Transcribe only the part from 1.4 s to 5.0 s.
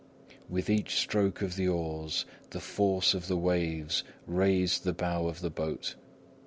of the oars, the force of the waves raised the